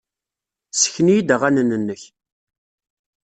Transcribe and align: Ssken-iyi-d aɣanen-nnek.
Ssken-iyi-d 0.73 1.29
aɣanen-nnek. 1.35 2.01